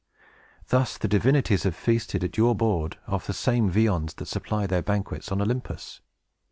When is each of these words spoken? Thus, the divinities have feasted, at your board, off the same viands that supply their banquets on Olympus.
Thus, 0.69 0.97
the 0.97 1.07
divinities 1.07 1.61
have 1.61 1.75
feasted, 1.75 2.23
at 2.23 2.35
your 2.35 2.55
board, 2.55 2.97
off 3.07 3.27
the 3.27 3.33
same 3.35 3.69
viands 3.69 4.15
that 4.15 4.25
supply 4.29 4.65
their 4.65 4.81
banquets 4.81 5.31
on 5.31 5.39
Olympus. 5.43 6.01